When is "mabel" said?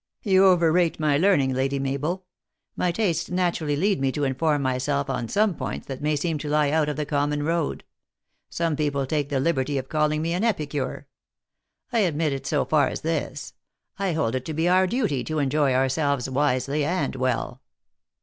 1.77-2.25